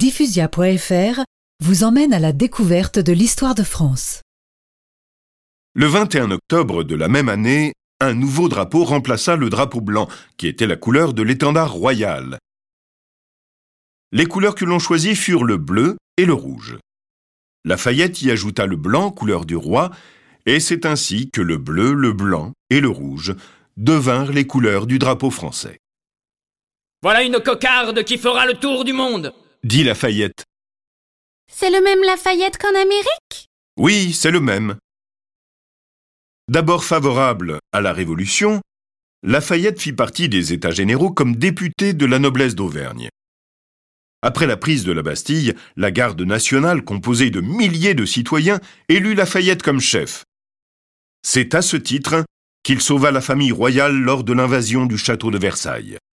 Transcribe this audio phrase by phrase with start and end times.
[0.00, 1.24] Diffusia.fr
[1.62, 4.22] vous emmène à la découverte de l'histoire de France.
[5.74, 10.08] Le 21 octobre de la même année, un nouveau drapeau remplaça le drapeau blanc,
[10.38, 12.38] qui était la couleur de l'étendard royal.
[14.10, 16.78] Les couleurs que l'on choisit furent le bleu et le rouge.
[17.66, 19.90] Lafayette y ajouta le blanc, couleur du roi,
[20.46, 23.34] et c'est ainsi que le bleu, le blanc et le rouge
[23.76, 25.78] devinrent les couleurs du drapeau français.
[27.02, 30.44] Voilà une cocarde qui fera le tour du monde Dit Lafayette.
[31.52, 33.50] C'est le même Lafayette qu'en Amérique?
[33.76, 34.78] Oui, c'est le même.
[36.48, 38.62] D'abord favorable à la Révolution,
[39.22, 43.10] Lafayette fit partie des États généraux comme député de la noblesse d'Auvergne.
[44.22, 49.14] Après la prise de la Bastille, la garde nationale, composée de milliers de citoyens, élut
[49.14, 50.24] Lafayette comme chef.
[51.22, 52.24] C'est à ce titre
[52.62, 55.98] qu'il sauva la famille royale lors de l'invasion du château de Versailles.